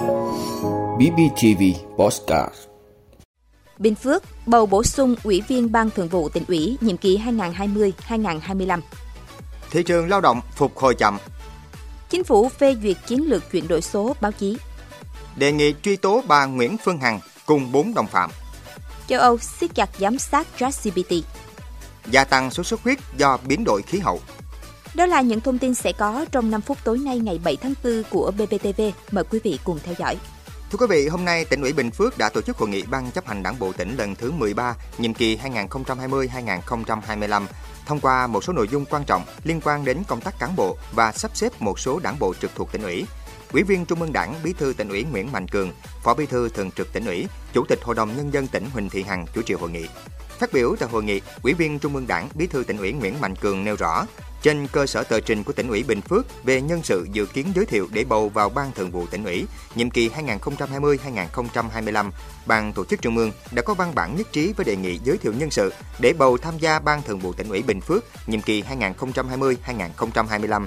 [0.00, 1.62] BBTV
[1.96, 2.54] Postcard
[3.78, 8.80] Bình Phước bầu bổ sung Ủy viên Ban Thường vụ tỉnh ủy nhiệm kỳ 2020-2025.
[9.70, 11.18] Thị trường lao động phục hồi chậm.
[12.10, 14.56] Chính phủ phê duyệt chiến lược chuyển đổi số báo chí.
[15.36, 18.30] Đề nghị truy tố bà Nguyễn Phương Hằng cùng 4 đồng phạm.
[19.08, 21.12] Châu Âu siết chặt giám sát ChatGPT.
[22.06, 24.20] Gia tăng số xuất huyết do biến đổi khí hậu.
[24.94, 27.74] Đó là những thông tin sẽ có trong 5 phút tối nay ngày 7 tháng
[27.84, 28.82] 4 của BBTV.
[29.10, 30.18] Mời quý vị cùng theo dõi.
[30.70, 33.10] Thưa quý vị, hôm nay tỉnh ủy Bình Phước đã tổ chức hội nghị Ban
[33.10, 37.46] chấp hành Đảng bộ tỉnh lần thứ 13, nhiệm kỳ 2020-2025,
[37.86, 40.76] thông qua một số nội dung quan trọng liên quan đến công tác cán bộ
[40.92, 43.06] và sắp xếp một số đảng bộ trực thuộc tỉnh ủy.
[43.52, 46.48] Ủy viên Trung ương Đảng, Bí thư tỉnh ủy Nguyễn Mạnh Cường, Phó Bí thư
[46.48, 49.42] Thường trực tỉnh ủy, Chủ tịch Hội đồng nhân dân tỉnh Huỳnh Thị Hằng chủ
[49.42, 49.86] trì hội nghị.
[50.38, 53.20] Phát biểu tại hội nghị, Ủy viên Trung ương Đảng, Bí thư tỉnh ủy Nguyễn
[53.20, 54.06] Mạnh Cường nêu rõ,
[54.42, 57.46] trên cơ sở tờ trình của tỉnh ủy Bình Phước về nhân sự dự kiến
[57.54, 62.10] giới thiệu để bầu vào ban thường vụ tỉnh ủy nhiệm kỳ 2020-2025,
[62.46, 65.18] ban tổ chức trung ương đã có văn bản nhất trí với đề nghị giới
[65.18, 68.42] thiệu nhân sự để bầu tham gia ban thường vụ tỉnh ủy Bình Phước nhiệm
[68.42, 70.66] kỳ 2020-2025.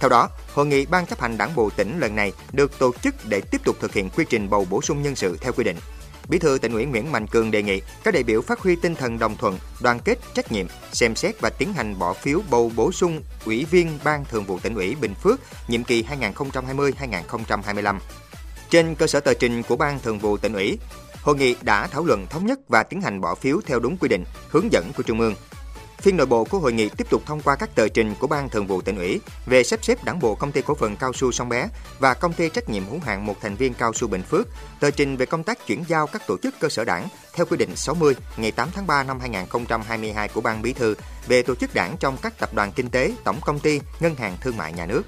[0.00, 3.14] Theo đó, hội nghị ban chấp hành Đảng bộ tỉnh lần này được tổ chức
[3.28, 5.76] để tiếp tục thực hiện quy trình bầu bổ sung nhân sự theo quy định.
[6.32, 8.94] Bí thư tỉnh ủy Nguyễn Mạnh Cường đề nghị các đại biểu phát huy tinh
[8.94, 12.72] thần đồng thuận, đoàn kết, trách nhiệm, xem xét và tiến hành bỏ phiếu bầu
[12.76, 17.98] bổ sung ủy viên Ban Thường vụ tỉnh ủy Bình Phước nhiệm kỳ 2020-2025.
[18.70, 20.78] Trên cơ sở tờ trình của Ban Thường vụ tỉnh ủy,
[21.22, 24.08] hội nghị đã thảo luận thống nhất và tiến hành bỏ phiếu theo đúng quy
[24.08, 25.34] định, hướng dẫn của Trung ương.
[26.02, 28.48] Phiên nội bộ của hội nghị tiếp tục thông qua các tờ trình của Ban
[28.48, 31.32] Thường vụ tỉnh ủy về sắp xếp đảng bộ công ty cổ phần cao su
[31.32, 34.22] Sông Bé và công ty trách nhiệm hữu hạn một thành viên cao su Bình
[34.22, 34.48] Phước,
[34.80, 37.56] tờ trình về công tác chuyển giao các tổ chức cơ sở đảng theo quy
[37.56, 40.94] định 60 ngày 8 tháng 3 năm 2022 của Ban Bí thư
[41.26, 44.36] về tổ chức đảng trong các tập đoàn kinh tế, tổng công ty, ngân hàng
[44.40, 45.02] thương mại nhà nước.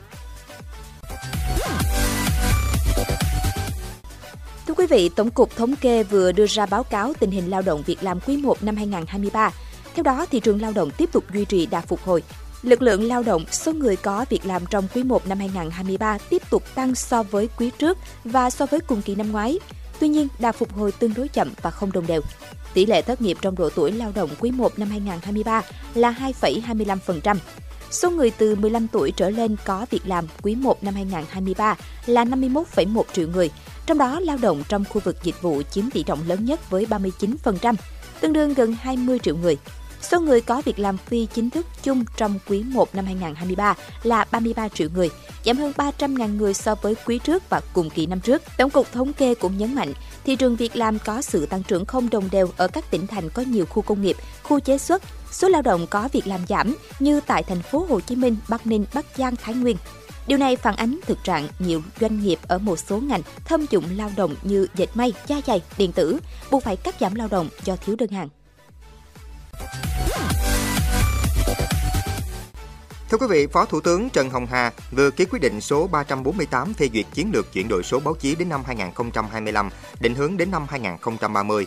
[4.66, 7.62] Thưa quý vị, Tổng cục Thống kê vừa đưa ra báo cáo tình hình lao
[7.62, 9.50] động việc làm quý 1 năm 2023.
[9.94, 12.22] Theo đó, thị trường lao động tiếp tục duy trì đà phục hồi.
[12.62, 16.42] Lực lượng lao động, số người có việc làm trong quý 1 năm 2023 tiếp
[16.50, 19.58] tục tăng so với quý trước và so với cùng kỳ năm ngoái.
[20.00, 22.20] Tuy nhiên, đà phục hồi tương đối chậm và không đồng đều.
[22.74, 25.62] Tỷ lệ thất nghiệp trong độ tuổi lao động quý 1 năm 2023
[25.94, 27.36] là 2,25%.
[27.90, 31.76] Số người từ 15 tuổi trở lên có việc làm quý 1 năm 2023
[32.06, 33.50] là 51,1 triệu người,
[33.86, 36.86] trong đó lao động trong khu vực dịch vụ chiếm tỷ trọng lớn nhất với
[36.86, 37.74] 39%,
[38.20, 39.56] tương đương gần 20 triệu người.
[40.10, 44.24] Số người có việc làm phi chính thức chung trong quý 1 năm 2023 là
[44.30, 45.10] 33 triệu người,
[45.44, 48.42] giảm hơn 300.000 người so với quý trước và cùng kỳ năm trước.
[48.58, 49.92] Tổng cục Thống kê cũng nhấn mạnh,
[50.24, 53.30] thị trường việc làm có sự tăng trưởng không đồng đều ở các tỉnh thành
[53.30, 55.02] có nhiều khu công nghiệp, khu chế xuất.
[55.30, 58.66] Số lao động có việc làm giảm như tại thành phố Hồ Chí Minh, Bắc
[58.66, 59.76] Ninh, Bắc Giang, Thái Nguyên.
[60.26, 63.84] Điều này phản ánh thực trạng nhiều doanh nghiệp ở một số ngành thâm dụng
[63.96, 66.18] lao động như dệt may, da dày, điện tử
[66.50, 68.28] buộc phải cắt giảm lao động do thiếu đơn hàng.
[73.14, 76.74] Thưa quý vị, Phó Thủ tướng Trần Hồng Hà vừa ký quyết định số 348
[76.74, 79.70] phê duyệt chiến lược chuyển đổi số báo chí đến năm 2025,
[80.00, 81.66] định hướng đến năm 2030.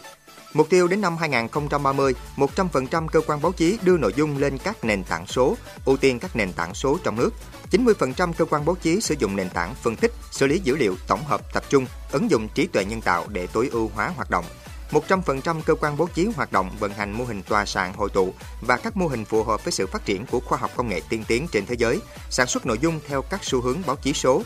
[0.54, 4.84] Mục tiêu đến năm 2030, 100% cơ quan báo chí đưa nội dung lên các
[4.84, 7.30] nền tảng số, ưu tiên các nền tảng số trong nước.
[7.72, 10.96] 90% cơ quan báo chí sử dụng nền tảng phân tích, xử lý dữ liệu
[11.08, 14.30] tổng hợp tập trung, ứng dụng trí tuệ nhân tạo để tối ưu hóa hoạt
[14.30, 14.46] động.
[14.92, 18.34] 100% cơ quan báo chí hoạt động vận hành mô hình tòa soạn hội tụ
[18.62, 21.02] và các mô hình phù hợp với sự phát triển của khoa học công nghệ
[21.10, 22.00] tiên tiến trên thế giới,
[22.30, 24.42] sản xuất nội dung theo các xu hướng báo chí số.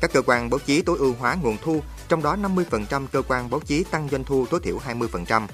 [0.00, 3.50] Các cơ quan báo chí tối ưu hóa nguồn thu, trong đó 50% cơ quan
[3.50, 5.46] báo chí tăng doanh thu tối thiểu 20%.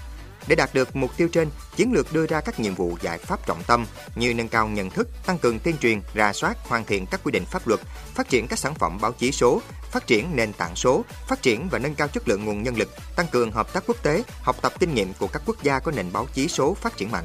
[0.46, 3.46] Để đạt được mục tiêu trên, chiến lược đưa ra các nhiệm vụ giải pháp
[3.46, 7.06] trọng tâm như nâng cao nhận thức, tăng cường tuyên truyền, rà soát, hoàn thiện
[7.06, 7.80] các quy định pháp luật,
[8.14, 11.68] phát triển các sản phẩm báo chí số, phát triển nền tảng số, phát triển
[11.68, 14.56] và nâng cao chất lượng nguồn nhân lực, tăng cường hợp tác quốc tế, học
[14.62, 17.24] tập kinh nghiệm của các quốc gia có nền báo chí số phát triển mạnh.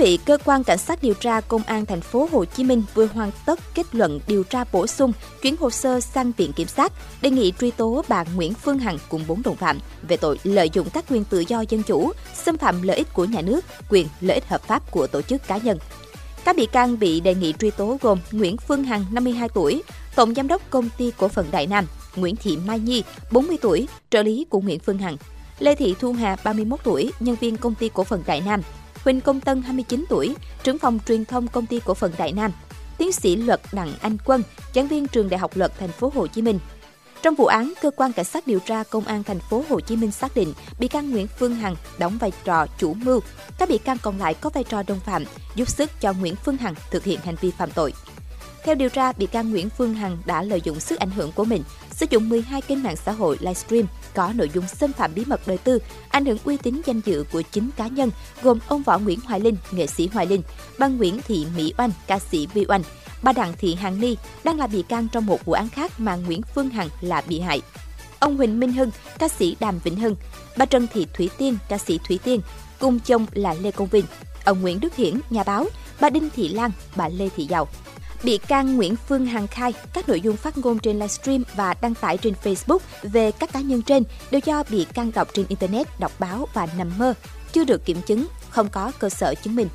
[0.00, 3.06] Vị, cơ quan cảnh sát điều tra công an thành phố Hồ Chí Minh vừa
[3.06, 6.92] hoàn tất kết luận điều tra bổ sung, chuyển hồ sơ sang viện kiểm sát,
[7.22, 10.70] đề nghị truy tố bà Nguyễn Phương Hằng cùng bốn đồng phạm về tội lợi
[10.72, 14.06] dụng các quyền tự do dân chủ, xâm phạm lợi ích của nhà nước, quyền
[14.20, 15.78] lợi ích hợp pháp của tổ chức cá nhân.
[16.44, 19.82] Các bị can bị đề nghị truy tố gồm Nguyễn Phương Hằng, 52 tuổi,
[20.14, 21.86] tổng giám đốc công ty cổ phần Đại Nam,
[22.16, 23.02] Nguyễn Thị Mai Nhi,
[23.32, 25.16] 40 tuổi, trợ lý của Nguyễn Phương Hằng,
[25.58, 28.62] Lê Thị Thu Hà, 31 tuổi, nhân viên công ty cổ phần Đại Nam,
[29.04, 32.52] Huỳnh Công Tân 29 tuổi, trưởng phòng truyền thông công ty cổ phần Đại Nam,
[32.98, 34.42] tiến sĩ luật Đặng Anh Quân,
[34.74, 36.58] giảng viên trường Đại học Luật thành phố Hồ Chí Minh.
[37.22, 39.96] Trong vụ án, cơ quan cảnh sát điều tra công an thành phố Hồ Chí
[39.96, 43.20] Minh xác định bị can Nguyễn Phương Hằng đóng vai trò chủ mưu,
[43.58, 45.24] các bị can còn lại có vai trò đồng phạm,
[45.54, 47.92] giúp sức cho Nguyễn Phương Hằng thực hiện hành vi phạm tội.
[48.64, 51.44] Theo điều tra, bị can Nguyễn Phương Hằng đã lợi dụng sức ảnh hưởng của
[51.44, 51.62] mình,
[52.00, 55.40] sử dụng 12 kênh mạng xã hội livestream có nội dung xâm phạm bí mật
[55.46, 58.10] đời tư, ảnh hưởng uy tín danh dự của chính cá nhân,
[58.42, 60.42] gồm ông Võ Nguyễn Hoài Linh, nghệ sĩ Hoài Linh,
[60.78, 62.82] bà Nguyễn Thị Mỹ Oanh, ca sĩ Vi Oanh,
[63.22, 66.16] bà Đặng Thị Hằng Ni đang là bị can trong một vụ án khác mà
[66.16, 67.60] Nguyễn Phương Hằng là bị hại.
[68.18, 70.16] Ông Huỳnh Minh Hưng, ca sĩ Đàm Vĩnh Hưng,
[70.56, 72.40] bà Trần Thị Thủy Tiên, ca sĩ Thủy Tiên,
[72.78, 74.04] cùng chồng là Lê Công Vinh,
[74.44, 75.66] ông Nguyễn Đức Hiển, nhà báo,
[76.00, 77.68] bà Đinh Thị Lan, bà Lê Thị Giàu.
[78.22, 81.94] Bị can Nguyễn Phương Hằng khai các nội dung phát ngôn trên livestream và đăng
[81.94, 86.00] tải trên Facebook về các cá nhân trên đều do bị can đọc trên Internet,
[86.00, 87.14] đọc báo và nằm mơ,
[87.52, 89.68] chưa được kiểm chứng, không có cơ sở chứng minh.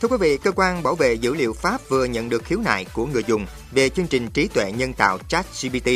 [0.00, 2.86] Thưa quý vị, cơ quan bảo vệ dữ liệu Pháp vừa nhận được khiếu nại
[2.92, 5.88] của người dùng về chương trình trí tuệ nhân tạo ChatGPT.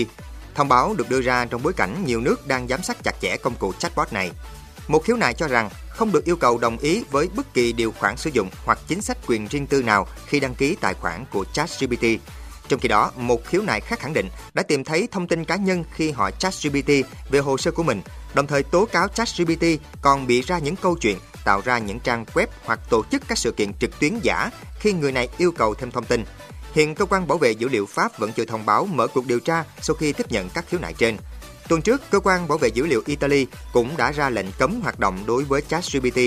[0.54, 3.36] Thông báo được đưa ra trong bối cảnh nhiều nước đang giám sát chặt chẽ
[3.36, 4.30] công cụ chatbot này.
[4.88, 7.92] Một khiếu nại cho rằng không được yêu cầu đồng ý với bất kỳ điều
[7.92, 11.24] khoản sử dụng hoặc chính sách quyền riêng tư nào khi đăng ký tài khoản
[11.32, 12.04] của ChatGPT.
[12.68, 15.56] Trong khi đó, một khiếu nại khác khẳng định đã tìm thấy thông tin cá
[15.56, 16.90] nhân khi hỏi ChatGPT
[17.30, 18.02] về hồ sơ của mình,
[18.34, 19.64] đồng thời tố cáo ChatGPT
[20.02, 23.38] còn bị ra những câu chuyện tạo ra những trang web hoặc tổ chức các
[23.38, 24.50] sự kiện trực tuyến giả
[24.80, 26.24] khi người này yêu cầu thêm thông tin.
[26.72, 29.40] Hiện cơ quan bảo vệ dữ liệu Pháp vẫn chưa thông báo mở cuộc điều
[29.40, 31.16] tra sau khi tiếp nhận các khiếu nại trên.
[31.68, 34.98] Tuần trước, cơ quan bảo vệ dữ liệu Italy cũng đã ra lệnh cấm hoạt
[34.98, 36.18] động đối với ChatGPT.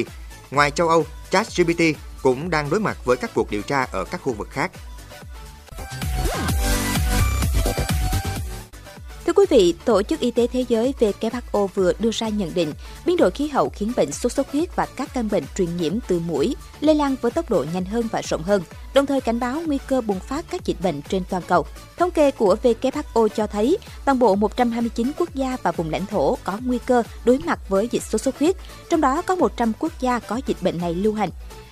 [0.52, 1.82] Ngoài châu Âu, ChatGPT
[2.22, 4.72] cũng đang đối mặt với các cuộc điều tra ở các khu vực khác.
[9.26, 12.74] Thưa quý vị, Tổ chức Y tế Thế giới WHO vừa đưa ra nhận định
[13.06, 15.94] biến đổi khí hậu khiến bệnh sốt xuất huyết và các căn bệnh truyền nhiễm
[16.08, 18.62] từ mũi lây lan với tốc độ nhanh hơn và rộng hơn,
[18.96, 21.66] đồng thời cảnh báo nguy cơ bùng phát các dịch bệnh trên toàn cầu.
[21.98, 26.38] Thống kê của WHO cho thấy toàn bộ 129 quốc gia và vùng lãnh thổ
[26.44, 28.56] có nguy cơ đối mặt với dịch sốt xuất huyết,
[28.90, 31.30] trong đó có 100 quốc gia có dịch bệnh này lưu hành.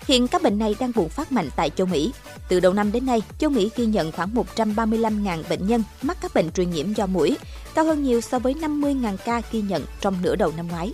[0.07, 2.13] Hiện các bệnh này đang bùng phát mạnh tại châu Mỹ.
[2.49, 6.33] Từ đầu năm đến nay, châu Mỹ ghi nhận khoảng 135.000 bệnh nhân mắc các
[6.33, 7.37] bệnh truyền nhiễm do mũi,
[7.75, 10.93] cao hơn nhiều so với 50.000 ca ghi nhận trong nửa đầu năm ngoái.